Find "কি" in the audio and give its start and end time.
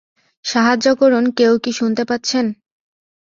1.63-1.71